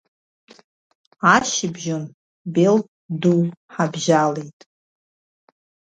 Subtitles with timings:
[1.35, 2.03] Ашьыбжьон
[2.53, 2.87] Белт
[3.21, 3.37] Ду
[3.73, 4.59] ҳабжьалеит.